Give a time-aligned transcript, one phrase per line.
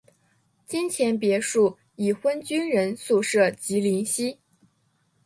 [0.65, 4.39] 金钱别墅已婚军人宿舍及林夕。